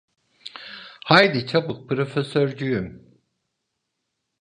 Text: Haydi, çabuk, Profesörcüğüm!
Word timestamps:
Haydi, 1.05 1.47
çabuk, 1.47 1.89
Profesörcüğüm! 1.89 3.17